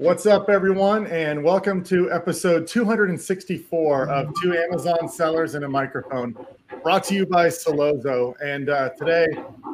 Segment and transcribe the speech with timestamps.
[0.00, 6.34] What's up, everyone, and welcome to episode 264 of Two Amazon Sellers and a Microphone,
[6.82, 8.32] brought to you by Sellozo.
[8.42, 9.26] And uh, today,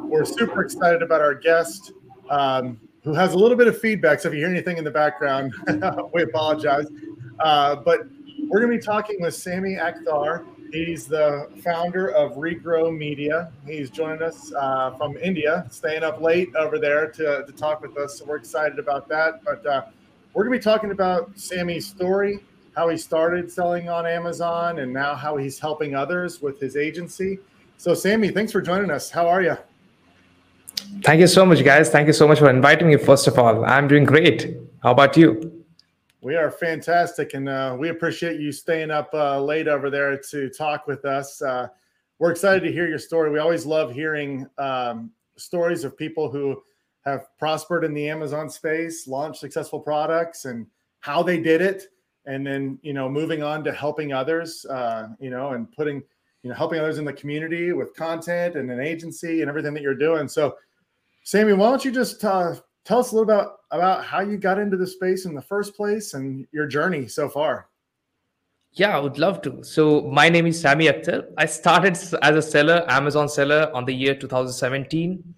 [0.03, 1.93] we're super excited about our guest,
[2.29, 4.19] um, who has a little bit of feedback.
[4.19, 5.55] So if you hear anything in the background,
[6.13, 6.87] we apologize.
[7.39, 8.01] Uh, but
[8.49, 10.45] we're going to be talking with Sami Akhtar.
[10.73, 13.53] He's the founder of Regrow Media.
[13.65, 17.97] He's joining us uh, from India, staying up late over there to, to talk with
[17.97, 18.19] us.
[18.19, 19.45] So we're excited about that.
[19.45, 19.83] But uh,
[20.37, 22.41] we're going to be talking about Sammy's story,
[22.77, 27.39] how he started selling on Amazon, and now how he's helping others with his agency.
[27.79, 29.09] So, Sammy, thanks for joining us.
[29.09, 29.57] How are you?
[31.03, 31.89] Thank you so much, guys.
[31.89, 32.99] Thank you so much for inviting me.
[32.99, 34.59] First of all, I'm doing great.
[34.83, 35.65] How about you?
[36.21, 40.51] We are fantastic, and uh, we appreciate you staying up uh, late over there to
[40.51, 41.41] talk with us.
[41.41, 41.69] Uh,
[42.19, 43.31] we're excited to hear your story.
[43.31, 46.63] We always love hearing um, stories of people who
[47.07, 50.67] have prospered in the Amazon space, launched successful products, and
[51.01, 51.85] how they did it,
[52.27, 56.03] and then you know moving on to helping others, uh, you know, and putting
[56.43, 59.83] you know helping others in the community with content and an agency and everything that
[59.83, 60.29] you're doing.
[60.29, 60.57] So,
[61.23, 64.59] Sammy, why don't you just uh, tell us a little about about how you got
[64.59, 67.69] into the space in the first place and your journey so far?
[68.73, 69.65] Yeah, I would love to.
[69.65, 71.25] So my name is Sammy Akhtar.
[71.39, 75.35] I started as a seller, Amazon seller, on the year 2017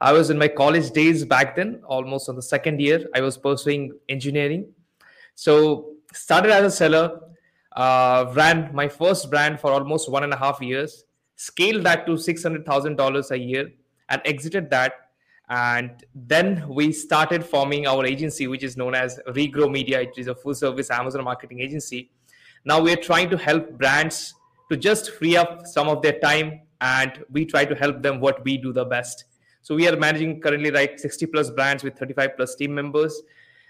[0.00, 3.06] I was in my college days back then, almost on the second year.
[3.14, 4.72] I was pursuing engineering.
[5.34, 7.20] So started as a seller,
[7.76, 11.04] uh, ran my first brand for almost one and a half years,
[11.36, 13.70] scaled that to six hundred thousand dollars a year,
[14.08, 14.94] and exited that.
[15.50, 20.00] And then we started forming our agency, which is known as Regrow Media.
[20.00, 22.10] It is a full service Amazon marketing agency.
[22.64, 24.34] Now we are trying to help brands
[24.70, 28.42] to just free up some of their time, and we try to help them what
[28.44, 29.24] we do the best
[29.62, 33.22] so we are managing currently like 60 plus brands with 35 plus team members.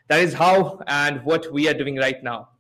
[0.09, 2.51] That is how and what we are doing right now.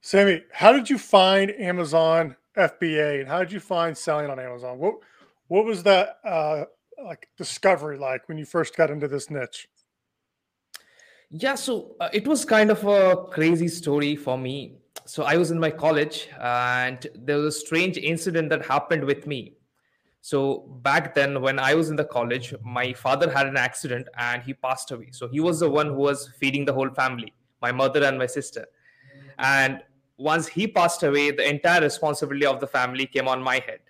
[0.00, 4.78] Sammy, how did you find Amazon FBA and how did you find selling on Amazon?
[4.78, 4.94] What
[5.48, 6.64] what was that uh,
[7.04, 9.68] like discovery like when you first got into this niche?
[11.30, 14.78] Yeah, so uh, it was kind of a crazy story for me.
[15.06, 19.26] So I was in my college and there was a strange incident that happened with
[19.26, 19.54] me.
[20.22, 24.42] So back then, when I was in the college, my father had an accident and
[24.42, 25.08] he passed away.
[25.12, 27.32] So he was the one who was feeding the whole family,
[27.62, 28.66] my mother and my sister.
[29.38, 29.82] And
[30.18, 33.80] once he passed away, the entire responsibility of the family came on my head.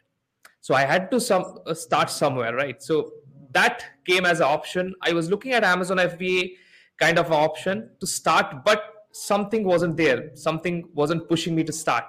[0.61, 2.81] So I had to some uh, start somewhere, right?
[2.81, 3.13] So
[3.53, 4.95] that came as an option.
[5.03, 6.53] I was looking at Amazon FBA
[6.99, 10.31] kind of option to start, but something wasn't there.
[10.35, 12.05] Something wasn't pushing me to start.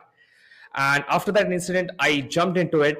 [0.76, 3.00] And after that incident, I jumped into it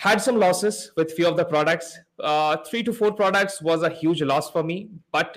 [0.00, 1.98] had some losses with few of the products.
[2.18, 5.36] Uh, three to four products was a huge loss for me but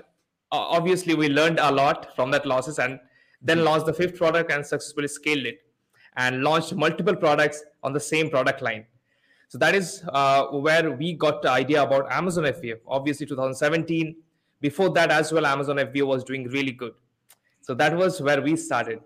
[0.54, 2.98] uh, obviously we learned a lot from that losses and
[3.42, 5.60] then launched the fifth product and successfully scaled it
[6.16, 8.86] and launched multiple products on the same product line.
[9.50, 14.16] So that is uh, where we got the idea about amazon fba obviously 2017
[14.62, 16.94] before that as well amazon fba was doing really good.
[17.62, 19.00] So that was where we started.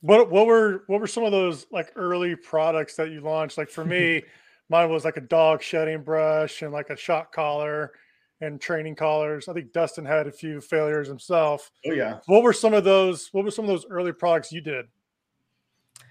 [0.00, 3.58] What what were what were some of those like early products that you launched?
[3.58, 4.22] Like for me
[4.68, 7.92] mine was like a dog shedding brush and like a shock collar
[8.40, 9.48] and training collars.
[9.48, 11.70] I think Dustin had a few failures himself.
[11.86, 12.18] Oh yeah.
[12.26, 13.28] What were some of those?
[13.32, 14.86] What were some of those early products you did?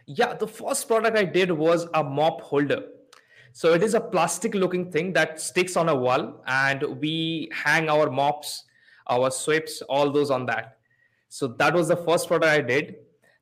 [0.05, 2.83] Yeah, the first product I did was a mop holder.
[3.53, 7.89] So it is a plastic looking thing that sticks on a wall and we hang
[7.89, 8.65] our mops,
[9.07, 10.77] our sweeps, all those on that.
[11.29, 12.97] So that was the first product I did.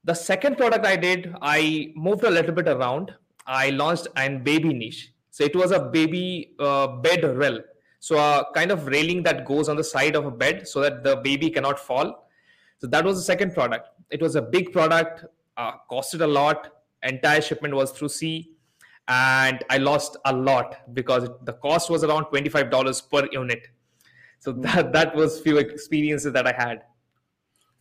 [0.06, 3.14] The second product I did, I moved a little bit around.
[3.46, 5.12] I launched an baby niche.
[5.32, 7.60] So it was a baby uh, bed rail.
[8.00, 11.04] So a kind of railing that goes on the side of a bed so that
[11.04, 12.30] the baby cannot fall.
[12.78, 13.90] So that was the second product.
[14.10, 15.26] It was a big product,
[15.58, 16.72] uh, costed a lot.
[17.04, 18.52] Entire shipment was through sea,
[19.08, 23.68] and I lost a lot because the cost was around twenty five dollars per unit.
[24.40, 26.84] So that that was few experiences that I had.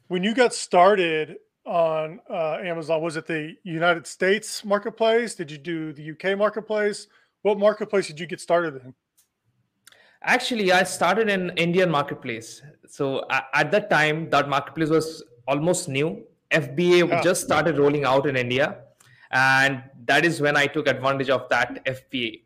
[0.09, 3.03] When you got started, on uh, Amazon?
[3.03, 5.35] Was it the United States marketplace?
[5.35, 7.07] Did you do the UK marketplace?
[7.43, 8.95] What marketplace did you get started in?
[10.23, 12.63] Actually, I started in Indian marketplace.
[12.89, 16.25] So uh, at that time, that marketplace was almost new.
[16.51, 17.23] FBA yeah.
[17.23, 18.79] just started rolling out in India,
[19.31, 22.43] and that is when I took advantage of that FBA.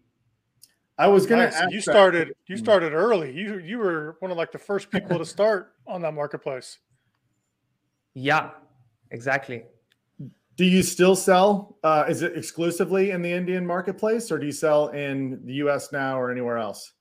[0.96, 1.50] I was gonna.
[1.50, 1.70] Nice.
[1.70, 2.34] you started.
[2.46, 2.62] You hmm.
[2.62, 3.32] started early.
[3.32, 6.78] You you were one of like the first people to start on that marketplace.
[8.14, 8.50] Yeah,
[9.10, 9.64] exactly.
[10.56, 11.78] Do you still sell?
[11.84, 15.92] Uh, is it exclusively in the Indian marketplace, or do you sell in the U.S.
[15.92, 16.92] now or anywhere else?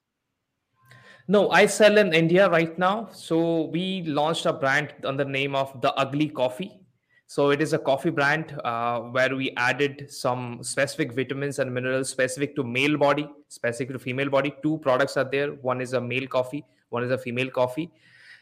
[1.27, 3.09] No, I sell in India right now.
[3.12, 6.80] So we launched a brand on the name of the Ugly Coffee.
[7.25, 12.10] So it is a coffee brand uh, where we added some specific vitamins and minerals
[12.10, 14.56] specific to male body, specific to female body.
[14.63, 15.50] Two products are there.
[15.50, 17.92] One is a male coffee, one is a female coffee.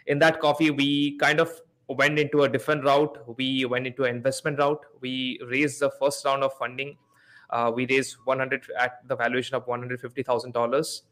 [0.05, 1.49] In that coffee, we kind of
[1.87, 3.17] went into a different route.
[3.37, 4.85] We went into an investment route.
[5.01, 6.97] We raised the first round of funding.
[7.49, 11.03] Uh, we raised 100 at the valuation of 150 thousand dollars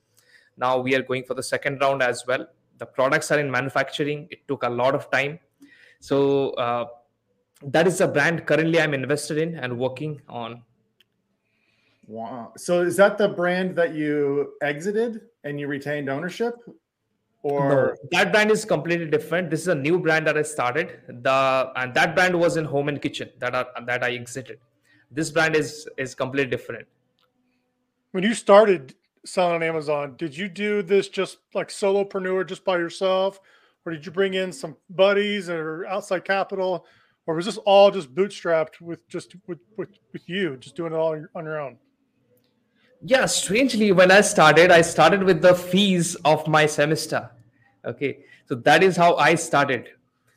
[0.58, 2.48] now we are going for the second round as well.
[2.78, 4.28] The products are in manufacturing.
[4.30, 5.40] It took a lot of time.
[6.00, 6.86] So uh,
[7.64, 10.64] that is the brand currently I'm invested in and working on.
[12.08, 12.52] Wow.
[12.58, 16.56] So is that the brand that you exited and you retained ownership?
[17.44, 19.50] Or no, that brand is completely different.
[19.50, 21.02] This is a new brand that I started.
[21.08, 24.60] The and that brand was in home and kitchen that are, that I exited.
[25.12, 26.88] This brand is is completely different.
[28.12, 28.96] When you started,
[29.26, 33.40] selling on Amazon, did you do this just like solopreneur, just by yourself,
[33.86, 36.86] or did you bring in some buddies or outside capital,
[37.26, 40.96] or was this all just bootstrapped with just with with, with you, just doing it
[40.96, 41.78] all on your own?
[43.06, 47.30] Yeah, strangely, when I started, I started with the fees of my semester.
[47.86, 49.90] Okay, so that is how I started.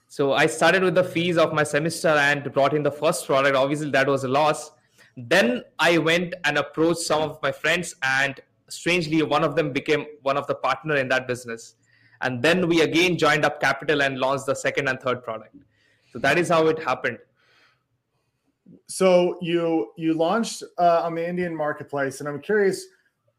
[0.08, 3.54] So I started with the fees of my semester and brought in the first product.
[3.54, 4.72] Obviously, that was a loss.
[5.16, 10.04] Then I went and approached some of my friends and strangely one of them became
[10.22, 11.76] one of the partner in that business
[12.22, 15.54] and then we again joined up capital and launched the second and third product
[16.12, 17.18] so that is how it happened
[18.88, 22.86] so you you launched uh, on the indian marketplace and i'm curious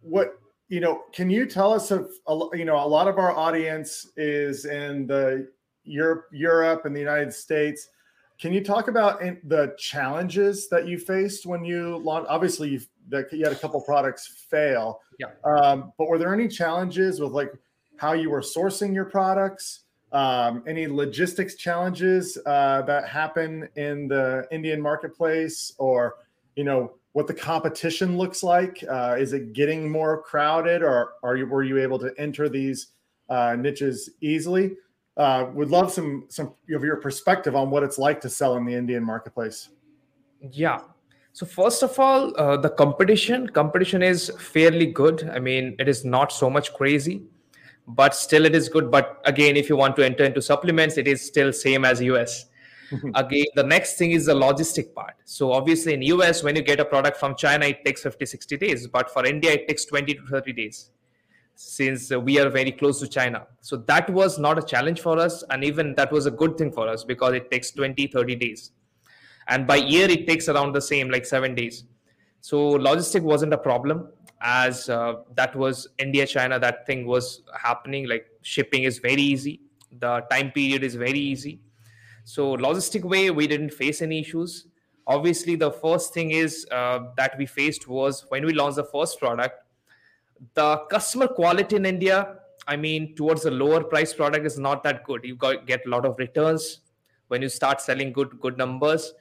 [0.01, 0.39] what
[0.69, 2.09] you know can you tell us of
[2.53, 5.47] you know a lot of our audience is in the
[5.83, 7.89] europe europe and the united states
[8.39, 13.31] can you talk about the challenges that you faced when you launched obviously you've that
[13.31, 15.01] you had a couple products fail.
[15.19, 15.27] Yeah.
[15.44, 17.51] Um, but were there any challenges with like
[17.97, 19.81] how you were sourcing your products?
[20.18, 26.16] Um, any logistics challenges uh, that happen in the Indian marketplace, or
[26.56, 28.84] you know what the competition looks like?
[28.90, 32.80] Uh, is it getting more crowded, or are you were you able to enter these
[33.30, 34.75] uh, niches easily?
[35.18, 38.66] Uh, would love some some of your perspective on what it's like to sell in
[38.66, 39.69] the Indian marketplace.
[40.52, 40.80] Yeah,
[41.34, 45.30] so first of all, uh, the competition competition is fairly good.
[45.31, 47.22] I mean, it is not so much crazy,
[47.88, 48.92] but still it is good.
[48.92, 52.45] But again, if you want to enter into supplements, it is still same as US.
[53.16, 55.16] again, the next thing is the logistic part.
[55.25, 58.57] So obviously in US, when you get a product from China, it takes 50, 60
[58.57, 58.88] days.
[58.88, 60.92] But for India, it takes 20 to 30 days
[61.56, 63.48] since we are very close to China.
[63.62, 65.44] So that was not a challenge for us.
[65.50, 68.72] And even that was a good thing for us because it takes 20, 30 days
[69.48, 71.86] and by year it takes around the same like seven days
[72.42, 74.07] so logistic wasn't a problem
[74.42, 79.62] as uh, that was india china that thing was happening like shipping is very easy.
[80.00, 81.62] The time period is very easy.
[82.24, 84.68] So logistic way we didn't face any issues.
[85.07, 89.19] Obviously the first thing is uh, that we faced was when we launched the first
[89.19, 89.63] product
[90.54, 92.36] the customer quality in india
[92.68, 95.24] i mean towards a lower price product is not that good.
[95.24, 96.81] You got get a lot of returns.
[97.30, 99.13] When you start selling good good numbers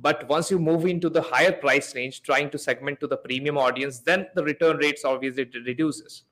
[0.00, 3.58] but once you move into the higher price range, trying to segment to the premium
[3.58, 6.22] audience, then the return rates obviously reduces.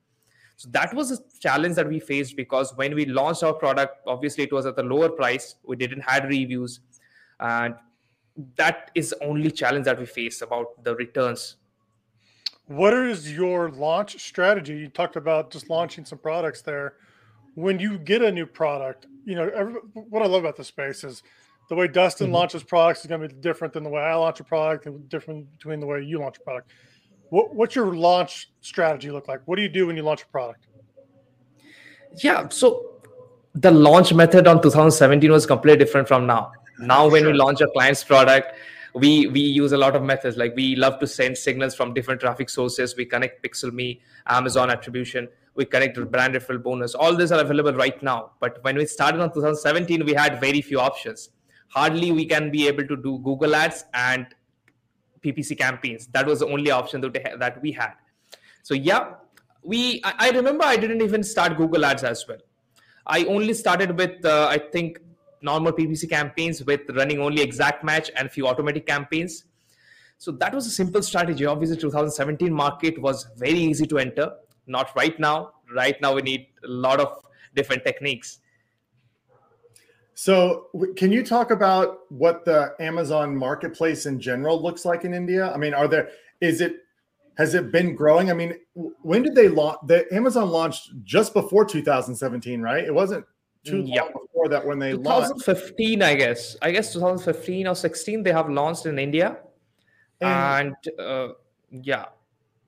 [0.57, 4.45] So that was a challenge that we faced because when we launched our product, obviously
[4.45, 5.57] it was at the lower price.
[5.65, 6.81] We didn't had reviews,
[7.41, 7.75] and
[8.57, 11.57] that is only challenge that we face about the returns.
[12.69, 14.77] What is your launch strategy?
[14.77, 16.95] You talked about just launching some products there.
[17.55, 21.05] When you get a new product, you know every, what I love about the space
[21.05, 21.23] is
[21.69, 22.35] the way Dustin mm-hmm.
[22.35, 25.09] launches products is going to be different than the way I launch a product, and
[25.09, 26.71] different between the way you launch a product.
[27.31, 29.41] What, what's your launch strategy look like?
[29.47, 30.67] What do you do when you launch a product?
[32.23, 33.01] Yeah, so
[33.55, 36.53] the launch method on 2017 was completely different from now.
[36.79, 37.33] Now, when sure.
[37.33, 38.55] we launch a client's product,
[38.95, 40.37] we we use a lot of methods.
[40.37, 42.97] Like we love to send signals from different traffic sources.
[42.97, 45.29] We connect PixelMe, Amazon attribution.
[45.55, 46.95] We connect with brand referral bonus.
[46.95, 48.33] All these are available right now.
[48.41, 51.31] But when we started on 2017, we had very few options
[51.69, 54.27] hardly we can be able to do Google Ads and
[55.25, 56.07] PPC campaigns.
[56.09, 57.95] That was the only option that, that we had.
[58.63, 59.15] So yeah,
[59.63, 62.39] we I, I, remember I didn't even start Google Ads as well.
[63.07, 65.01] I only started with uh, I think
[65.43, 69.45] normal PPC campaigns with running only exact match and few automatic campaigns.
[70.19, 71.45] So that was a simple strategy.
[71.45, 74.33] Obviously, 2017 market was very easy to enter.
[74.67, 75.53] Not right now.
[75.75, 77.23] Right now, we need a lot of
[77.55, 78.39] different techniques.
[80.19, 85.53] So, can you talk about what the Amazon marketplace in general looks like in India?
[85.53, 86.09] I mean, are there
[86.41, 86.77] is it
[87.37, 88.31] has it been growing?
[88.31, 89.77] I mean, when did they launch?
[89.85, 92.83] The Amazon launched just before 2017, right?
[92.83, 93.27] It wasn't
[93.63, 96.11] too long before that when they 2015, launched.
[96.11, 96.57] I guess.
[96.63, 99.37] I guess 2015 or 16 they have launched in India,
[100.23, 101.29] and, and uh,
[101.71, 102.07] yeah.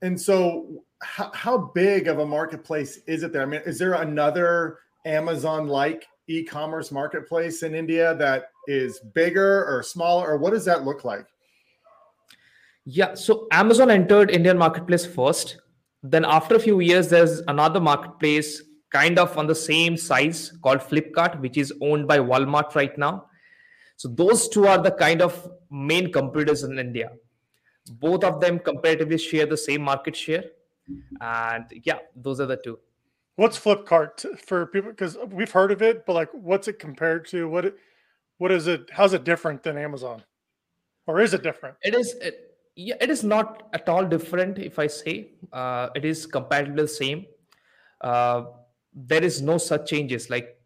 [0.02, 3.40] And so, how, how big of a marketplace is it there?
[3.40, 10.26] I mean, is there another Amazon-like e-commerce marketplace in India that is bigger or smaller,
[10.28, 11.26] or what does that look like?
[12.84, 15.58] Yeah, so Amazon entered Indian marketplace first.
[16.02, 20.80] Then after a few years, there's another marketplace kind of on the same size called
[20.80, 23.26] Flipkart, which is owned by Walmart right now.
[23.96, 27.10] So those two are the kind of main competitors in India.
[27.90, 30.44] Both of them comparatively share the same market share.
[31.20, 32.78] And yeah, those are the two.
[33.38, 34.90] What's Flipkart for people?
[34.90, 37.48] Because we've heard of it, but like, what's it compared to?
[37.48, 37.72] What,
[38.38, 38.90] what is it?
[38.92, 40.24] How's it different than Amazon,
[41.06, 41.76] or is it different?
[41.84, 42.14] It is.
[42.14, 44.58] It, yeah, it is not at all different.
[44.58, 47.26] If I say uh, it is comparatively the same,
[48.00, 48.42] uh,
[48.92, 50.28] there is no such changes.
[50.30, 50.60] Like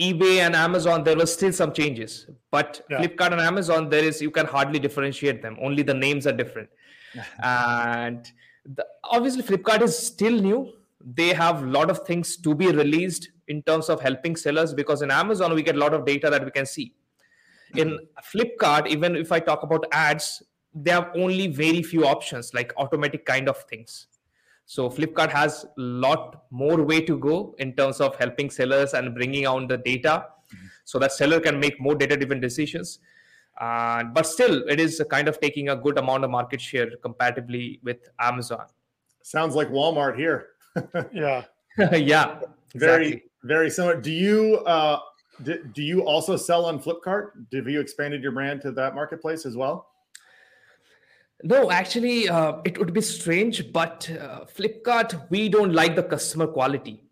[0.00, 3.02] eBay and Amazon, there were still some changes, but yeah.
[3.02, 5.58] Flipkart and Amazon, there is you can hardly differentiate them.
[5.60, 6.70] Only the names are different,
[7.42, 8.32] and
[8.64, 10.72] the, obviously Flipkart is still new.
[11.04, 15.02] They have a lot of things to be released in terms of helping sellers because
[15.02, 16.94] in Amazon we get a lot of data that we can see.
[17.76, 17.98] In
[18.32, 20.42] Flipkart, even if I talk about ads,
[20.74, 24.08] they have only very few options like automatic kind of things.
[24.66, 29.14] So flipkart has a lot more way to go in terms of helping sellers and
[29.14, 30.26] bringing out the data
[30.84, 32.98] so that seller can make more data driven decisions.
[33.60, 37.78] Uh, but still it is kind of taking a good amount of market share comparatively
[37.84, 38.66] with amazon.
[39.22, 40.48] Sounds like walmart here
[41.12, 41.44] yeah
[41.92, 42.40] yeah
[42.74, 43.22] very exactly.
[43.44, 44.98] very similar do you uh
[45.42, 49.46] do, do you also sell on flipkart have you expanded your brand to that marketplace
[49.46, 49.88] as well
[51.42, 56.46] no, actually, uh, it would be strange, but uh, Flipkart, we don't like the customer
[56.46, 57.02] quality.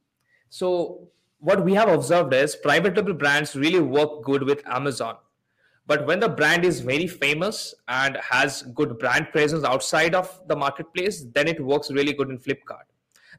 [0.49, 1.09] So,
[1.41, 5.17] what we have observed is private label brands really work good with Amazon.
[5.87, 10.57] But when the brand is very famous and has good brand presence outside of the
[10.57, 12.87] marketplace, then it works really good in Flipkart.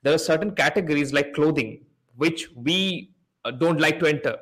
[0.03, 3.11] There are certain categories like clothing, which we
[3.43, 4.37] uh, don't like to enter.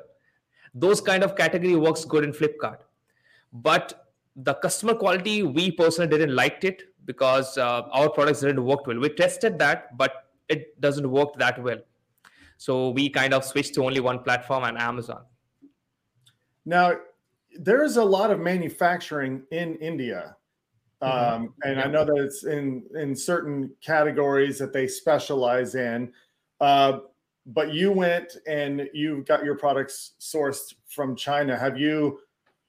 [0.74, 2.78] Those kind of category works good in Flipkart.
[3.52, 4.02] But
[4.36, 8.98] the customer quality we personally didn't liked it because uh, our products didn't work well
[8.98, 11.78] we tested that but it doesn't work that well
[12.56, 15.22] so we kind of switched to only one platform and amazon
[16.64, 16.96] now
[17.58, 20.36] there's a lot of manufacturing in india.
[21.02, 21.84] Um, and yeah.
[21.84, 26.12] i know that it's in in certain categories that they specialize in
[26.60, 26.98] uh,
[27.46, 32.18] but you went and you got your products sourced from china have you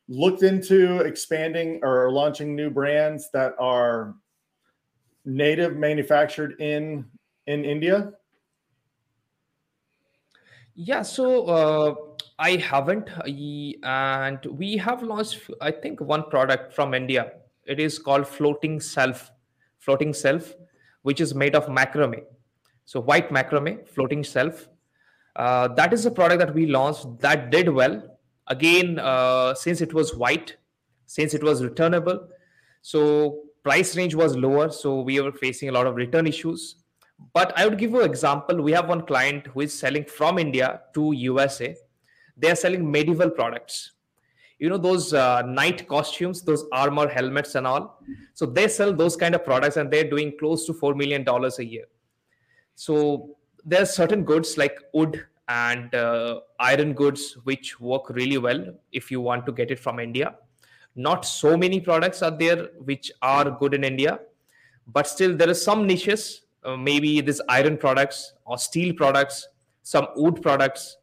[0.08, 4.16] looked into expanding or launching new brands that are
[5.25, 7.06] native manufactured in
[7.48, 8.12] in India?
[10.75, 11.96] Yeah, so uh,
[12.40, 13.08] I haven't,
[13.84, 17.34] and we have launched, I think, one product from India.
[17.65, 19.32] It is called Floating Self,
[19.79, 20.53] Floating Self,
[21.03, 22.24] which is made of macrame.
[22.86, 24.67] So white macrame, Floating Self.
[25.36, 28.17] Uh, that is a product that we launched that did well.
[28.48, 30.58] Again uh, since it was white
[31.05, 32.27] since it was returnable.
[32.82, 36.75] So price range was lower so we were facing a lot of return issues.
[37.34, 38.62] But i would give you an example.
[38.62, 41.75] We have one client who is selling from india to usa
[42.36, 43.91] they are selling medieval products
[44.63, 48.01] you know those uh, knight costumes those armor helmets and all?
[48.34, 51.60] So they sell those kind of products and they're doing close to 4 million dollars
[51.60, 51.86] a year.
[52.75, 59.12] So there's certain goods like wood and uh, iron goods which work really well if
[59.12, 60.36] you want to get it from india.
[60.96, 64.20] Not so many products are there which are good in india
[64.88, 69.48] but still there are some niches uh, maybe this iron products or steel products
[69.82, 70.98] some wood products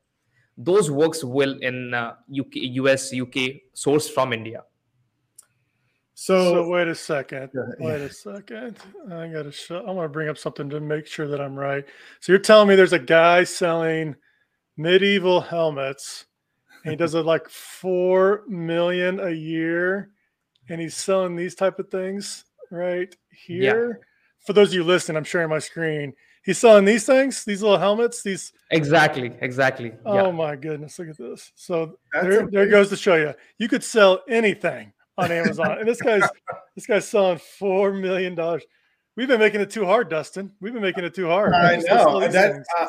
[0.64, 3.36] those works will in uh, uk us uk
[3.74, 4.62] sourced from india
[6.14, 7.48] so, so, wait a second.
[7.78, 8.76] Wait a second.
[9.10, 9.82] I gotta show.
[9.86, 11.82] I want to bring up something to make sure that I'm right.
[12.20, 14.16] So you're telling me there's a guy selling
[14.76, 16.26] medieval helmets.
[16.84, 20.10] And he does it like four million a year,
[20.68, 23.88] and he's selling these type of things right here.
[23.88, 24.04] Yeah.
[24.46, 26.12] For those of you listening, I'm sharing my screen.
[26.50, 28.24] He's selling these things, these little helmets.
[28.24, 29.92] These exactly, exactly.
[30.04, 30.30] Oh yeah.
[30.32, 31.52] my goodness, look at this.
[31.54, 36.02] So there, there goes to show you, you could sell anything on Amazon, and this
[36.02, 36.28] guy's
[36.74, 38.64] this guy's selling four million dollars.
[39.14, 40.50] We've been making it too hard, Dustin.
[40.60, 41.52] We've been making it too hard.
[41.52, 42.64] I know that.
[42.80, 42.86] Uh,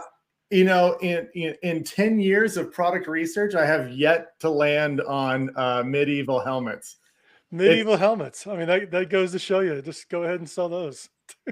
[0.50, 5.02] you know, in, in, in 10 years of product research, I have yet to land
[5.02, 6.98] on uh, medieval helmets.
[7.52, 8.48] Medieval helmets.
[8.48, 9.82] I mean, that, that goes to show you.
[9.84, 11.10] Just go ahead and sell those.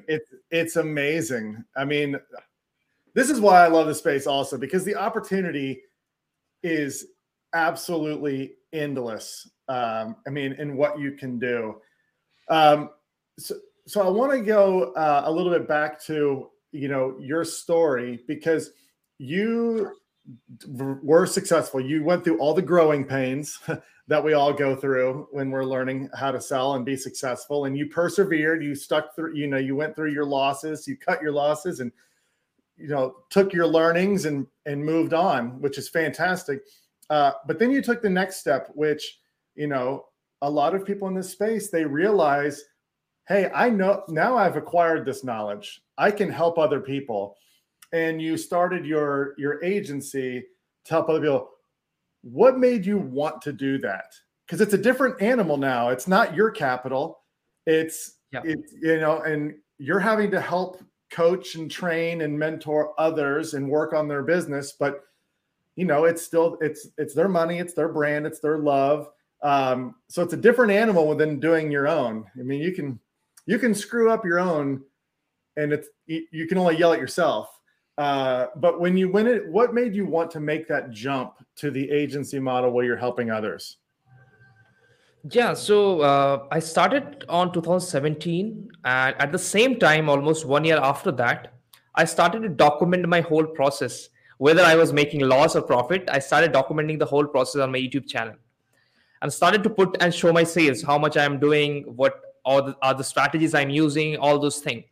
[0.08, 1.64] It's it's amazing.
[1.76, 2.20] I mean,
[3.14, 5.82] this is why I love the space also because the opportunity
[6.64, 7.08] is
[7.54, 9.50] absolutely endless.
[9.68, 11.76] Um, I mean, in what you can do.
[12.50, 12.90] Um,
[13.38, 13.56] so,
[13.88, 18.24] so I want to go uh, a little bit back to you know your story
[18.28, 18.72] because
[19.18, 19.92] you
[20.68, 21.80] were successful.
[21.82, 23.60] You went through all the growing pains
[24.10, 27.78] that we all go through when we're learning how to sell and be successful, and
[27.78, 28.64] you persevered.
[28.64, 29.36] You stuck through.
[29.36, 30.88] You know, you went through your losses.
[30.88, 31.92] You cut your losses, and
[32.76, 36.64] you know took your learnings and and moved on, which is fantastic.
[37.10, 39.20] Uh, but then you took the next step, which
[39.56, 40.08] you know
[40.42, 42.64] a lot of people in this space they realize,
[43.28, 45.82] hey, I know now I've acquired this knowledge.
[45.98, 47.38] I can help other people
[47.92, 50.46] and you started your your agency
[50.86, 51.50] to help other people
[52.22, 54.14] what made you want to do that?
[54.46, 55.90] Because it's a different animal now.
[55.90, 57.20] It's not your capital.
[57.66, 58.42] It's yeah.
[58.44, 63.68] it's you know and you're having to help coach and train and mentor others and
[63.68, 65.02] work on their business but
[65.76, 69.10] you know it's still it's it's their money it's their brand it's their love.
[69.42, 72.26] Um, so it's a different animal than doing your own.
[72.38, 73.00] I mean you can
[73.46, 74.82] you can screw up your own
[75.58, 77.59] and it's you can only yell at yourself
[78.00, 81.70] uh, but when you win it, what made you want to make that jump to
[81.70, 83.76] the agency model where you're helping others?
[85.30, 90.78] Yeah, so uh, I started on 2017, and at the same time, almost one year
[90.78, 91.52] after that,
[91.94, 94.08] I started to document my whole process.
[94.38, 97.80] Whether I was making loss or profit, I started documenting the whole process on my
[97.80, 98.36] YouTube channel,
[99.22, 102.62] and started to put and show my sales, how much I am doing, what are
[102.62, 104.86] the, are the strategies I'm using, all those things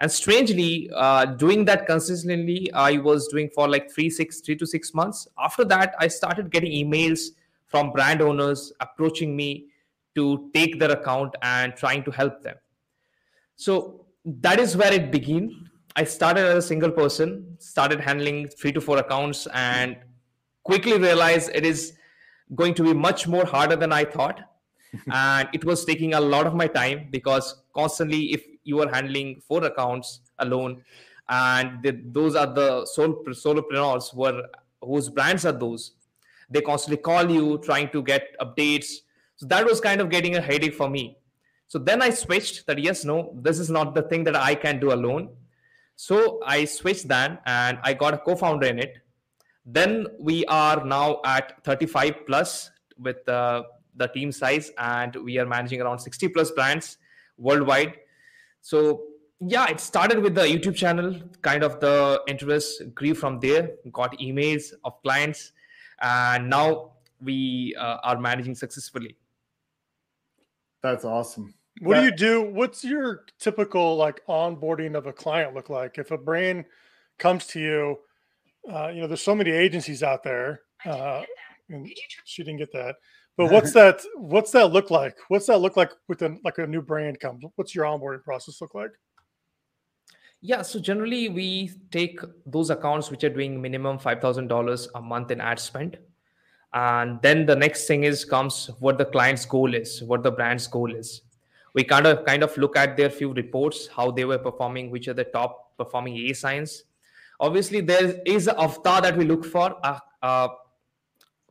[0.00, 4.66] and strangely uh, doing that consistently i was doing for like three six three to
[4.66, 5.28] six months.
[5.38, 7.30] After that i started getting emails
[7.66, 9.66] from brand owners approaching me
[10.14, 12.56] to take their account and trying to help them.
[13.56, 15.68] So that is where it began.
[15.96, 19.96] I started as a single person started handling three to four accounts and
[20.64, 21.94] quickly realized it is
[22.54, 24.40] going to be much more harder than i thought.
[25.12, 29.40] And it was taking a lot of my time because constantly if you are handling
[29.46, 30.82] four accounts alone.
[31.28, 34.42] And those are the sole solopreneurs who are,
[34.82, 35.92] whose brands are those.
[36.50, 38.86] They constantly call you trying to get updates.
[39.36, 41.16] So that was kind of getting a headache for me.
[41.66, 44.78] So then i switched that yes no this is not the thing that i can
[44.78, 45.30] do alone.
[45.96, 48.98] So i switched that and i got a co-founder in it.
[49.64, 53.62] Then we are now at 35 plus with uh,
[53.96, 56.98] the team size and we are managing around 60 plus brands
[57.38, 57.94] worldwide
[58.64, 59.02] so
[59.40, 61.20] yeah, it started with the YouTube channel.
[61.42, 63.72] Kind of the interest grew from there.
[63.92, 65.52] Got emails of clients,
[66.00, 69.18] and now we uh, are managing successfully.
[70.82, 71.52] That's awesome.
[71.80, 72.42] What that- do you do?
[72.50, 75.98] What's your typical like onboarding of a client look like?
[75.98, 76.64] If a brand
[77.18, 77.98] comes to you,
[78.72, 80.62] uh, you know, there's so many agencies out there.
[80.86, 81.22] Uh,
[81.68, 81.86] and
[82.24, 82.96] she didn't get that.
[83.36, 84.00] But what's that?
[84.16, 85.16] What's that look like?
[85.28, 87.44] What's that look like with a, like a new brand comes?
[87.56, 88.92] What's your onboarding process look like?
[90.40, 95.00] Yeah, so generally we take those accounts which are doing minimum five thousand dollars a
[95.00, 95.98] month in ad spend,
[96.74, 100.66] and then the next thing is comes what the client's goal is, what the brand's
[100.66, 101.22] goal is.
[101.72, 105.08] We kind of kind of look at their few reports, how they were performing, which
[105.08, 106.82] are the top performing ASINs.
[107.40, 109.74] Obviously, there is a avatar that we look for.
[109.82, 110.48] Uh, uh,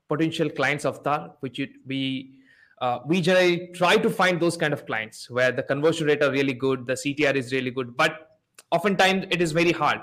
[0.09, 2.35] potential clients avatar, which it, we
[2.81, 6.31] uh, we generally try to find those kind of clients where the conversion rate are
[6.31, 8.39] really good, the CTR is really good, but
[8.71, 10.01] oftentimes it is very hard.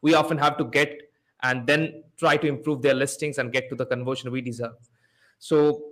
[0.00, 1.02] We often have to get
[1.42, 4.76] and then try to improve their listings and get to the conversion we deserve.
[5.38, 5.82] So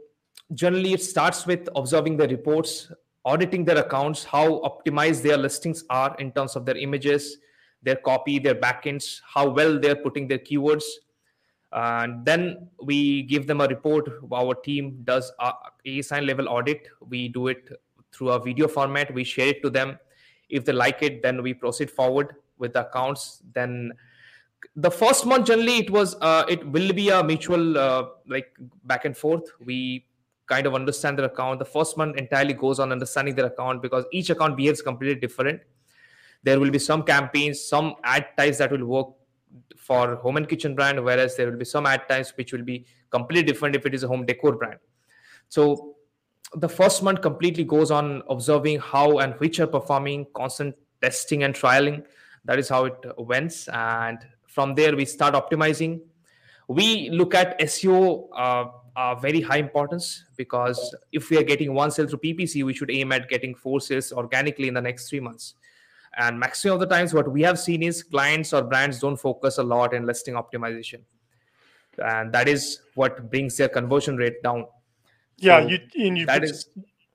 [0.55, 2.91] generally, it starts with observing the reports,
[3.27, 7.37] auditing their accounts, how optimized their listings are in terms of their images,
[7.83, 10.85] their copy, their backends, how well they're putting their keywords
[11.73, 14.09] and then we give them a report.
[14.31, 15.33] Our team does
[15.87, 16.87] ASIN level audit.
[17.09, 17.69] We do it
[18.13, 19.13] through a video format.
[19.13, 19.99] We share it to them.
[20.49, 23.43] If they like it then we proceed forward with the accounts.
[23.55, 23.93] Then
[24.77, 28.55] the first month generally it was uh, it will be a mutual uh, like
[28.85, 29.45] back and forth.
[29.65, 30.07] We
[30.47, 31.59] kind of understand their account.
[31.59, 35.63] The first month entirely goes on understanding their account because each account behaves completely different.
[36.43, 39.09] There will be some campaigns some ad types that will work
[39.77, 42.87] for home and kitchen brand, whereas there will be some ad types which will be
[43.11, 44.79] completely different if it is a home decor brand.
[45.49, 45.97] So
[46.55, 51.55] the first month completely goes on observing how and which are performing, constant testing and
[51.55, 52.05] trialing.
[52.45, 53.69] That is how it went.
[53.73, 56.01] And from there, we start optimizing.
[56.69, 61.91] We look at SEO uh, are very high importance because if we are getting one
[61.91, 65.21] sale through PPC, we should aim at getting four sales organically in the next three
[65.21, 65.55] months.
[66.17, 69.59] And maximum of the times, what we have seen is clients or brands don't focus
[69.59, 71.01] a lot in listing optimization,
[72.05, 74.67] and that is what brings their conversion rate down.
[75.39, 76.69] Yeah, so you and you that is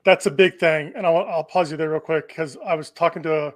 [0.03, 0.93] that's a big thing.
[0.95, 3.51] And I'll, I'll pause you there real quick because I was talking to a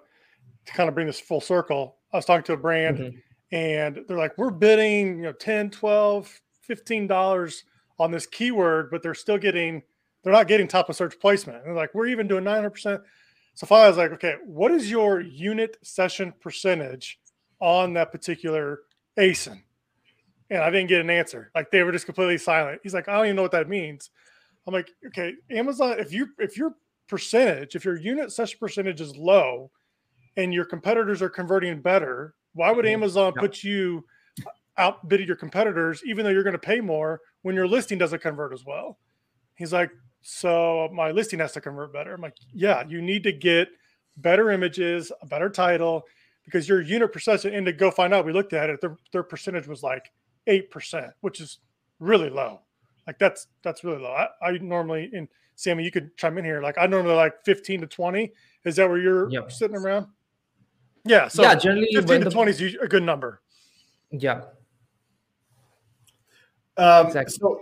[0.65, 1.95] to kind of bring this full circle.
[2.13, 2.97] I was talking to a brand.
[2.97, 3.17] Mm-hmm
[3.51, 7.63] and they're like we're bidding you know 10 12 15 dollars
[7.99, 9.81] on this keyword but they're still getting
[10.23, 13.01] they're not getting top of search placement and they're like we're even doing 900%
[13.53, 17.19] so finally i was like okay what is your unit session percentage
[17.59, 18.79] on that particular
[19.17, 19.61] asin
[20.49, 21.51] and i didn't get an answer.
[21.55, 22.81] Like they were just completely silent.
[22.83, 24.09] He's like i don't even know what that means.
[24.67, 26.75] I'm like okay amazon if you if your
[27.07, 29.69] percentage if your unit session percentage is low
[30.37, 32.93] and your competitors are converting better why would mm-hmm.
[33.03, 34.05] Amazon put you
[34.77, 38.53] outbid your competitors, even though you're going to pay more when your listing doesn't convert
[38.53, 38.97] as well?
[39.55, 42.13] He's like, so my listing has to convert better.
[42.13, 43.69] I'm like, yeah, you need to get
[44.17, 46.05] better images, a better title,
[46.45, 47.53] because your unit percentage.
[47.53, 50.11] And to go find out, we looked at it, their, their percentage was like
[50.47, 51.59] eight percent, which is
[51.99, 52.61] really low.
[53.07, 54.11] Like that's that's really low.
[54.11, 56.61] I, I, normally in Sammy, you could chime in here.
[56.61, 58.31] Like I normally like 15 to 20.
[58.65, 59.51] Is that where you're yep.
[59.51, 60.07] sitting around?
[61.03, 61.27] Yeah.
[61.27, 63.41] So yeah, generally 15 to 20 is a good number.
[64.11, 64.41] Yeah.
[66.77, 67.35] Um, exactly.
[67.39, 67.61] So,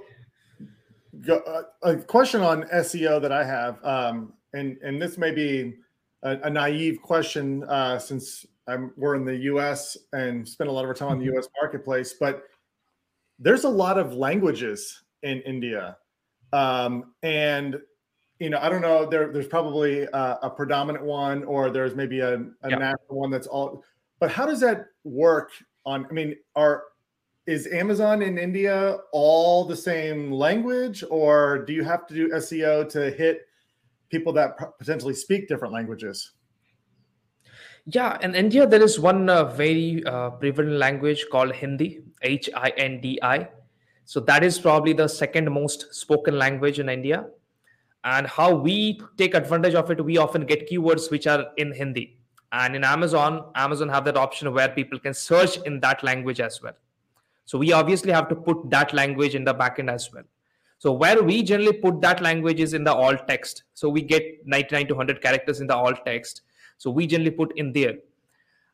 [1.28, 5.76] uh, a question on SEO that I have, um, and and this may be
[6.24, 9.98] a, a naive question uh, since I'm, we're in the U.S.
[10.14, 11.46] and spend a lot of our time on the U.S.
[11.46, 11.64] Mm-hmm.
[11.64, 12.44] marketplace, but
[13.40, 15.98] there's a lot of languages in India,
[16.54, 17.80] um, and
[18.40, 19.06] you know, I don't know.
[19.06, 22.80] There, there's probably a, a, predominant one, or there's maybe a, a yep.
[22.80, 23.84] national one that's all.
[24.20, 25.52] But how does that work?
[25.86, 26.84] On, I mean, are
[27.50, 32.88] is Amazon in India all the same language, or do you have to do SEO
[32.90, 33.48] to hit
[34.10, 36.32] people that potentially speak different languages?
[37.86, 42.70] Yeah, in India there is one uh, very uh, prevalent language called Hindi, H I
[42.78, 43.50] N D I.
[44.06, 47.26] So that is probably the second most spoken language in India
[48.04, 52.18] and how we take advantage of it we often get keywords which are in hindi
[52.54, 56.62] and in amazon amazon have that option where people can search in that language as
[56.62, 56.74] well
[57.50, 60.22] so we obviously have to put that language in the backend as well.
[60.78, 63.64] So where we generally put that language is in the alt text.
[63.74, 66.44] So we get 99 to 100 characters in the alt text.
[66.78, 67.96] So we generally put in there.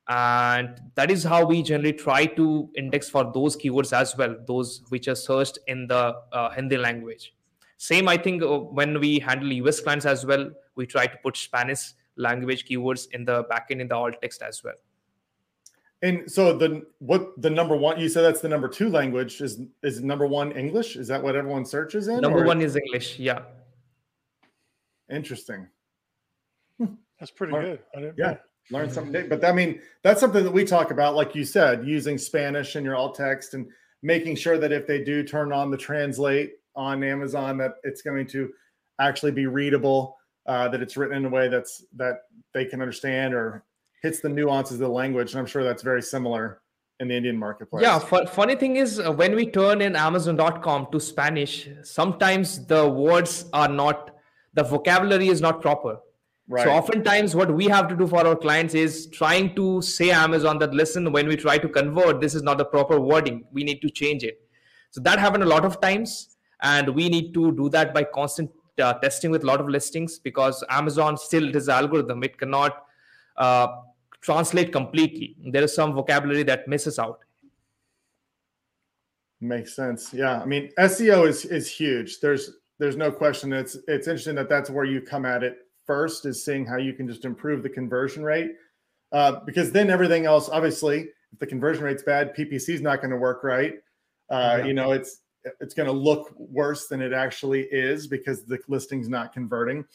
[0.10, 4.84] And that is how we generally try to index for those keywords as well those
[4.90, 7.34] which are searched in the uh, hindi language.
[7.78, 11.38] Same, I think, uh, when we handle US clients as well, we try to put
[11.38, 14.76] Spanish language keywords in the backend in the alt text as well.
[16.02, 19.62] And so the what the number one you said that's the number two language is
[19.82, 20.98] is number one English?
[20.98, 22.22] Is that what everyone searches in?
[22.22, 22.46] Number or?
[22.46, 23.44] one is English, yeah.
[25.10, 25.68] Interesting.
[27.20, 28.14] That's pretty Learn, good.
[28.18, 28.38] yeah,
[28.72, 29.30] learn something.
[29.30, 32.84] But I mean, that's something that we talk about, like you said, using Spanish in
[32.84, 33.68] your alt text and
[34.04, 38.28] making sure that if they do turn on the translate on Amazon that it's going
[38.28, 38.52] to
[39.00, 43.34] actually be readable, uh, that it's written in a way that's that they can understand
[43.34, 43.64] or
[44.02, 45.32] hits the nuances of the language.
[45.32, 46.62] And I'm sure that's very similar
[47.00, 47.84] in the Indian marketplace.
[47.84, 53.46] Yeah, funny thing is uh, when we turn in Amazon.com to Spanish, sometimes the words
[53.54, 54.12] are not,
[54.54, 55.98] the vocabulary is not proper.
[56.48, 56.64] Right.
[56.64, 60.60] So oftentimes what we have to do for our clients is trying to say Amazon
[60.60, 63.46] that listen, when we try to convert, this is not the proper wording.
[63.52, 64.40] We need to change it.
[64.92, 68.50] So that happened a lot of times and we need to do that by constant
[68.82, 72.85] uh, testing with a lot of listings because amazon still this algorithm it cannot
[73.38, 73.68] uh,
[74.22, 75.36] translate completely.
[75.52, 77.20] There is some vocabulary that misses out.
[79.42, 80.14] Makes sense.
[80.14, 80.42] Yeah.
[80.42, 82.20] I mean seo is is huge.
[82.20, 83.54] There's there's no question.
[83.54, 86.94] It's it's interesting that that's where you come at it first is seeing how you
[86.94, 88.52] can just improve the conversion rate.
[89.12, 93.12] Uh, because then everything else obviously if the conversion rate's bad ppc is not going
[93.12, 93.76] to work right.
[94.30, 94.66] Uh, yeah.
[94.66, 95.22] you know it's
[95.60, 99.86] it's going to look worse than it actually is because the listing's not converting.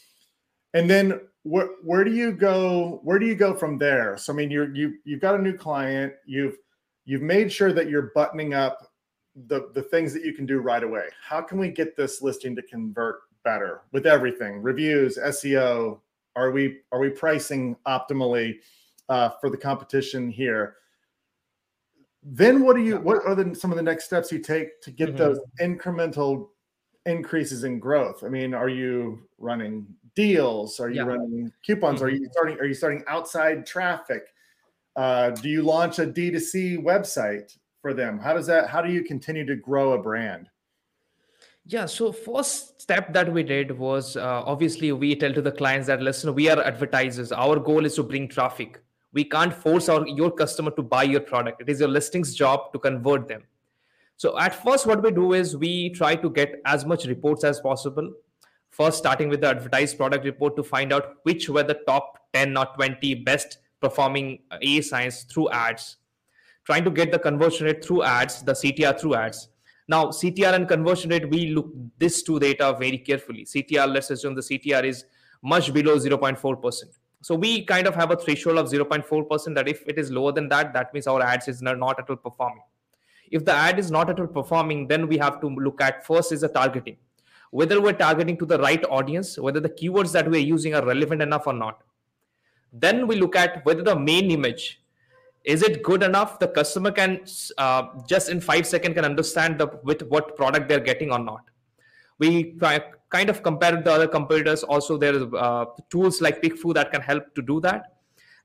[0.75, 3.01] And then where where do you go?
[3.03, 4.17] Where do you go from there?
[4.17, 6.13] So I mean, you're you you've got a new client.
[6.27, 6.57] You've
[7.05, 8.91] you've made sure that you're buttoning up
[9.47, 11.07] the the things that you can do right away.
[11.23, 14.63] How can we get this listing to convert better with everything?
[14.63, 16.01] Reviews, SEO.
[16.37, 18.59] Are we are we pricing optimally
[19.09, 20.77] uh, for the competition here?
[22.23, 24.91] Then what do you what are the, some of the next steps you take to
[24.91, 25.19] get mm-hmm.
[25.19, 26.49] those incremental
[27.07, 28.23] increases in growth?
[28.23, 30.81] I mean, are you running deals?
[30.81, 31.03] Are you yeah.
[31.03, 32.01] running coupons?
[32.01, 32.05] Mm-hmm.
[32.05, 34.23] Are you starting are you starting outside traffic?
[34.97, 38.19] Uh, do you launch a D2C website for them?
[38.19, 40.49] How does that how do you continue to grow a brand?
[41.67, 45.87] Yeah, so first step that we did was uh, obviously we tell to the clients
[45.87, 47.33] that listen, we are advertisers.
[47.33, 48.83] Our goal is to bring traffic.
[49.13, 51.61] We can't force our your customer to buy your product.
[51.61, 53.43] It is your listings job to convert them.
[54.17, 57.61] So at first, what we do is we try to get as much reports as
[57.61, 58.13] possible.
[58.71, 62.57] First, starting with the advertised product report to find out which were the top 10
[62.57, 65.97] or 20 best performing uh, ASINs through ads.
[66.65, 69.49] Trying to get the conversion rate through ads, the CTR through ads
[69.91, 73.45] now, CTR and conversion rate, we look this two data very carefully.
[73.45, 75.05] CTR, let's assume the CTR is
[75.43, 76.83] much below 0.4%.
[77.23, 80.49] So we kind of have a threshold of 0.4% that if it is lower than
[80.51, 82.63] that, that means our ads is not at all performing.
[83.33, 86.31] If the ad is not at all performing, then we have to look at first
[86.31, 86.97] is the targeting.
[87.51, 91.21] Whether we're targeting to the right audience, whether the keywords that we're using are relevant
[91.21, 91.83] enough or not.
[92.73, 94.81] Then we look at whether the main image
[95.45, 96.39] is it good enough?
[96.39, 97.25] The customer can
[97.57, 101.45] uh, just in five seconds can understand the with what product they're getting or not.
[102.19, 102.59] We
[103.09, 104.63] kind of compare the other competitors.
[104.63, 107.97] Also there are uh, tools like PickFu that can help to do that.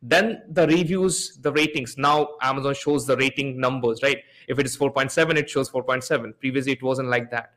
[0.01, 1.97] Then the reviews the ratings.
[1.97, 4.19] Now amazon shows the rating numbers right?
[4.47, 7.51] If it is 4.7 it shows 4.7 previously it wasn't like that.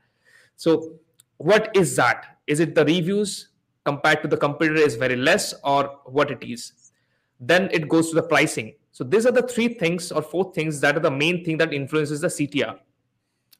[0.57, 0.95] So
[1.39, 3.49] what is that is it the reviews
[3.85, 6.91] compared to the competitor is very less or what it is
[7.39, 10.81] then it goes to the pricing so these are the three things or four things
[10.81, 12.77] that are the main thing that influences the CTR.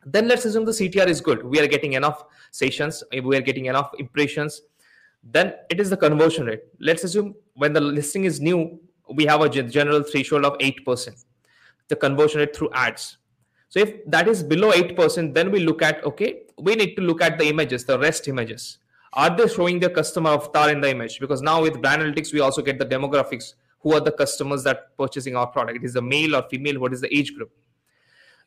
[0.06, 1.46] Then let's assume the CTR is good.
[1.46, 4.62] We are getting enough sessions, we are getting enough impressions.
[5.24, 6.62] Then it is the conversion rate.
[6.80, 8.80] Let's assume when the listing is new,
[9.14, 11.26] we have a general threshold of 8%,
[11.90, 13.18] the conversion rate through ads.
[13.70, 17.22] So if that is below 8%, then we look at, okay, we need to look
[17.22, 18.80] at the images, the rest images.
[19.14, 21.20] Are they showing the customer avatar in the image?
[21.20, 23.54] Because now with brand analytics, we also get the demographics.
[23.82, 25.78] Who are the customers that purchasing our product?
[25.78, 26.80] It is a male or female?
[26.80, 27.52] What is the age group?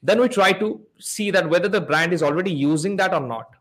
[0.02, 3.54] Then we try to see that whether the brand is already using that or not.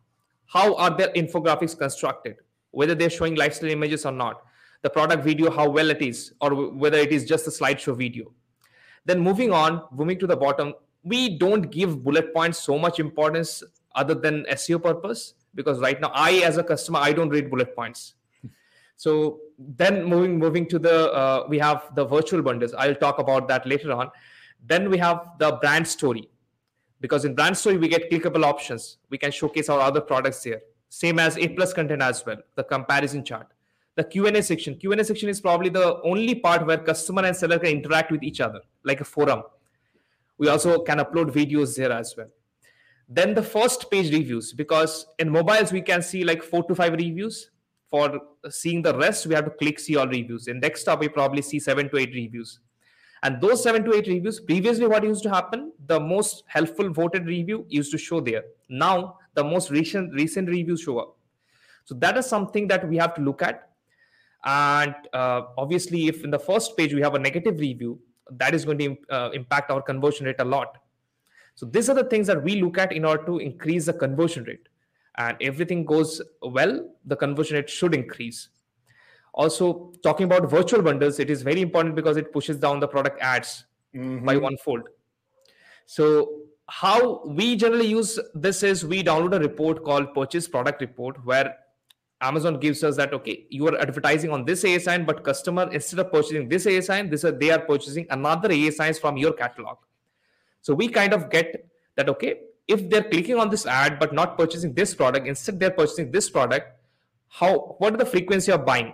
[0.47, 2.37] How are their infographics constructed?
[2.71, 4.41] Whether they're showing lifestyle images or not?
[4.81, 6.33] The product video how well it is?
[6.41, 8.33] Or whether it is just a slideshow video?
[9.05, 13.63] Then moving on moving to the bottom we don't give bullet points so much importance
[13.95, 17.75] other than seo purpose because right now i as a customer i don't read bullet
[17.75, 18.15] points
[19.01, 22.75] so then moving moving to the uh, we have the virtual bundles.
[22.75, 24.11] I'll talk about that later on.
[24.63, 26.29] Then we have the brand story
[26.99, 28.97] because in brand story we get clickable options.
[29.09, 30.61] We can showcase our other products here.
[30.89, 32.37] Same as A plus content as well.
[32.55, 33.47] The comparison chart.
[33.95, 34.75] The Q&A section.
[34.75, 38.39] Q&A section is probably the only part where customer and seller can interact with each
[38.39, 39.41] other like a forum.
[40.41, 42.25] We also can upload videos there as well.
[43.07, 46.93] Then the first page reviews because in mobiles we can see like four to five
[46.93, 47.51] reviews
[47.91, 50.47] for seeing the rest, we have to click see all reviews.
[50.47, 52.59] In desktop, we probably see seven to eight reviews.
[53.21, 57.27] And those seven to eight reviews, previously what used to happen, the most helpful voted
[57.27, 58.45] review used to show there.
[58.67, 61.17] Now the most recent recent reviews show up.
[61.85, 63.69] So that is something that we have to look at.
[64.43, 67.99] And uh, obviously, if in the first page we have a negative review,
[68.37, 70.77] that is going to uh, impact our conversion rate a lot.
[71.55, 74.43] So these are the things that we look at in order to increase the conversion
[74.45, 74.67] rate
[75.15, 78.49] and everything goes well, the conversion rate should increase.
[79.33, 83.21] Also, talking about virtual bundles, it is very important because it pushes down the product
[83.21, 83.65] ads
[83.95, 84.25] mm-hmm.
[84.25, 84.83] by one fold.
[85.85, 91.23] So, how we generally use this is we download a report called Purchase Product Report,
[91.25, 91.55] where
[92.21, 96.11] Amazon gives us that okay, you are advertising on this ASIN, but customer instead of
[96.11, 99.77] purchasing this ASIN, this they are purchasing another ASINs from your catalog.
[100.61, 104.37] So we kind of get that okay, if they're clicking on this ad but not
[104.37, 106.77] purchasing this product instead they're purchasing this product
[107.27, 108.93] how what are the frequency of buying?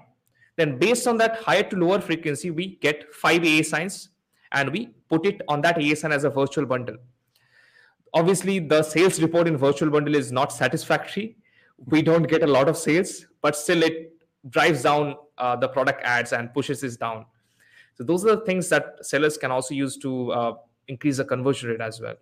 [0.56, 4.10] Then based on that higher to lower frequency we get five ASINs
[4.52, 6.98] and we put it on that ASIN as a virtual bundle.
[8.14, 11.36] Obviously the sales report in virtual bundle is not satisfactory
[11.86, 14.14] we don't get a lot of sales but still it
[14.50, 17.26] drives down uh, the product ads and pushes this down
[17.96, 20.54] so those are the things that sellers can also use to uh,
[20.88, 22.16] increase the conversion rate as well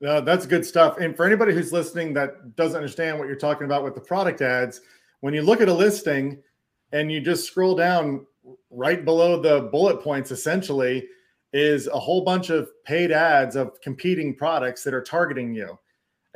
[0.00, 0.98] Yeah, that's good stuff.
[0.98, 4.42] And for anybody who's listening that doesn't understand what you're talking about with the product
[4.42, 4.82] ads,
[5.20, 6.42] when you look at a listing
[6.92, 8.26] and you just scroll down
[8.70, 11.08] right below the bullet points, essentially,
[11.52, 15.78] is a whole bunch of paid ads of competing products that are targeting you.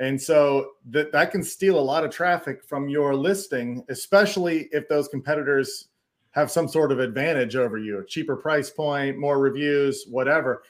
[0.00, 4.88] And so that, that can steal a lot of traffic from your listing, especially if
[4.88, 5.88] those competitors
[6.30, 10.62] have some sort of advantage over you, a cheaper price point, more reviews, whatever.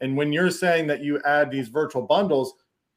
[0.00, 2.54] And when you're saying that you add these virtual bundles,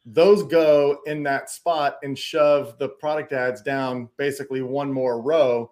[0.07, 5.71] those go in that spot and shove the product ads down basically one more row.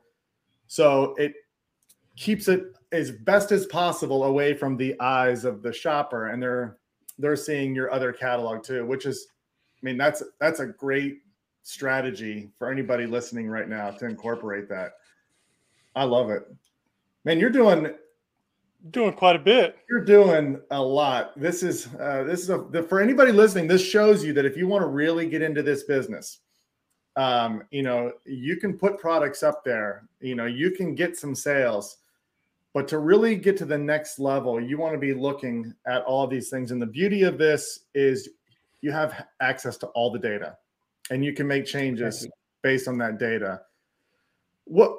[0.68, 1.34] So it
[2.16, 6.78] keeps it as best as possible away from the eyes of the shopper and they're
[7.20, 9.28] they're seeing your other catalog too, which is
[9.84, 11.20] mean that's that's a great
[11.64, 14.94] strategy for anybody listening right now to incorporate that.
[15.96, 16.44] I love it.
[17.26, 17.94] Man, you're doing
[18.92, 19.78] doing quite a bit.
[19.90, 21.40] You're doing a lot.
[21.40, 23.68] This is uh, this is a the, for anybody listening.
[23.68, 26.40] This shows you that if you want to really get into this business,
[27.16, 30.08] um, you know, you can put products up there.
[30.20, 31.98] You know, you can get some sales,
[32.74, 36.28] but to really get to the next level, you want to be looking at all
[36.28, 36.72] these things.
[36.72, 38.30] And the beauty of this is
[38.84, 40.58] you have access to all the data,
[41.10, 42.28] and you can make changes
[42.62, 43.62] based on that data.
[44.66, 44.92] What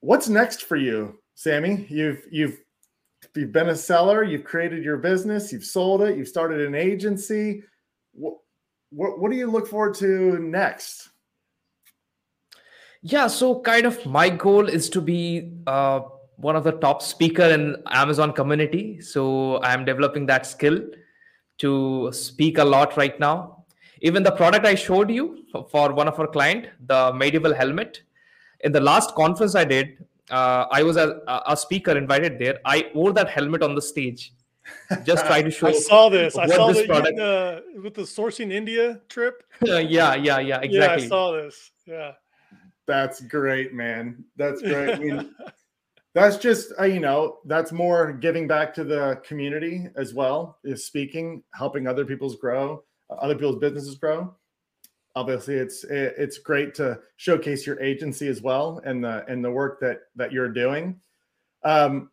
[0.00, 1.84] what's next for you, Sammy?
[1.90, 2.60] You've you've
[3.34, 7.64] you've been a seller, you've created your business, you've sold it, you've started an agency.
[8.12, 8.34] What,
[8.90, 11.08] what, what do you look forward to next?
[13.02, 16.02] Yeah, so kind of my goal is to be uh,
[16.36, 19.00] one of the top speaker in Amazon community.
[19.00, 20.80] So I'm developing that skill
[21.58, 23.64] to speak a lot right now.
[24.00, 28.02] Even the product I showed you for, for one of our client, the medieval helmet,
[28.60, 32.58] in the last conference I did, uh, I was a, a speaker invited there.
[32.64, 34.32] I wore that helmet on the stage.
[35.04, 35.68] Just try to show.
[35.68, 36.36] I saw this.
[36.36, 37.18] I saw this product...
[37.18, 39.42] uh, with the sourcing India trip.
[39.62, 40.76] yeah, yeah, yeah, exactly.
[40.76, 41.70] Yeah, I saw this.
[41.86, 42.12] Yeah,
[42.86, 44.24] that's great, man.
[44.36, 44.94] That's great.
[44.94, 45.34] I mean,
[46.14, 50.58] that's just uh, you know that's more giving back to the community as well.
[50.64, 54.34] Is speaking, helping other people's grow, uh, other people's businesses grow
[55.16, 59.80] obviously it's it's great to showcase your agency as well and the and the work
[59.80, 60.98] that that you're doing
[61.62, 62.10] um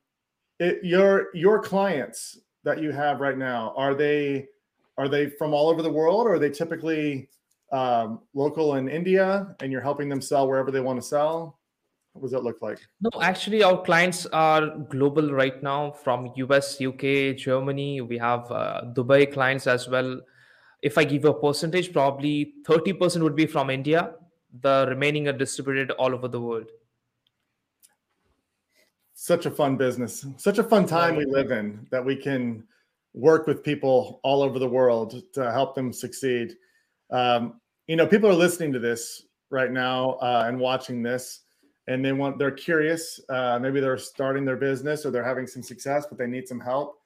[0.59, 4.45] it, your your clients that you have right now are they
[4.97, 7.27] are they from all over the world or are they typically
[7.71, 11.59] um, local in india and you're helping them sell wherever they want to sell
[12.13, 16.81] what does that look like no actually our clients are global right now from us
[16.81, 17.01] uk
[17.37, 20.19] germany we have uh, dubai clients as well
[20.81, 24.15] if I give a percentage, probably 30% would be from India.
[24.61, 26.69] The remaining are distributed all over the world.
[29.13, 30.25] Such a fun business.
[30.37, 32.63] Such a fun time we live in that we can
[33.13, 36.55] work with people all over the world to help them succeed.
[37.11, 41.40] Um, you know, people are listening to this right now uh, and watching this,
[41.87, 43.19] and they want they're curious.
[43.29, 46.59] Uh, maybe they're starting their business or they're having some success, but they need some
[46.59, 47.01] help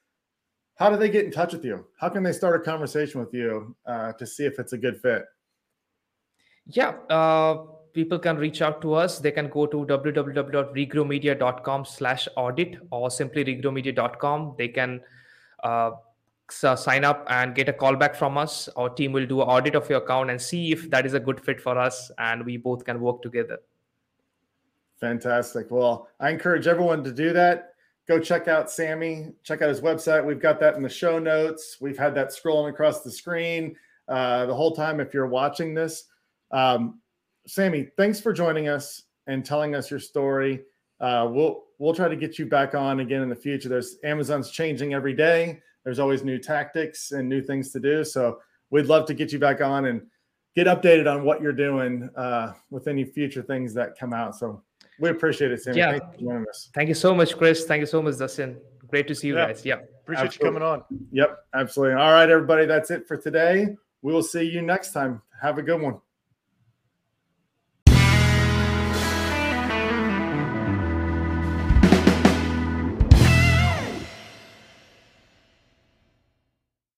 [0.76, 1.86] how do they get in touch with you?
[2.00, 5.02] How can they start a conversation with you uh, to see if it's a good
[5.02, 5.26] fit?
[6.68, 9.20] Yeah, uh, people can reach out to us.
[9.20, 14.56] They can go to www.regrowmedia.com slash audit or simply regrowmedia.com.
[14.58, 15.00] They can
[15.64, 15.92] uh,
[16.50, 18.68] sign up and get a call back from us.
[18.76, 21.22] Our team will do an audit of your account and see if that is a
[21.22, 23.60] good fit for us and we both can work together.
[25.00, 25.72] Fantastic.
[25.72, 27.76] Well, I encourage everyone to do that
[28.08, 30.24] go check out Sammy, check out his website.
[30.24, 31.78] We've got that in the show notes.
[31.82, 33.76] We've had that scrolling across the screen
[34.08, 36.06] uh, the whole time if you're watching this.
[36.52, 37.02] Um,
[37.48, 40.62] Sammy, thanks for joining us and telling us your story.
[41.00, 43.70] Uh, we'll we'll try to get you back on again in the future.
[43.70, 45.60] There's Amazon's changing every day.
[45.84, 48.04] There's always new tactics and new things to do.
[48.04, 50.02] So we'd love to get you back on and
[50.56, 54.36] get updated on what you're doing uh, with any future things that come out.
[54.36, 54.64] So
[55.00, 55.78] we appreciate it, Sammy.
[55.78, 56.00] Yeah.
[56.00, 57.66] Thank you, Thank you so much, Chris.
[57.66, 58.58] Thank you so much, Dustin.
[58.88, 59.48] Great to see you yeah.
[59.48, 59.66] guys.
[59.66, 59.80] Yeah.
[60.04, 60.48] Appreciate absolutely.
[60.48, 60.84] you coming on.
[61.12, 61.96] Yep, absolutely.
[61.96, 62.66] All right, everybody.
[62.66, 63.76] That's it for today.
[64.02, 65.22] We will see you next time.
[65.42, 66.00] Have a good one.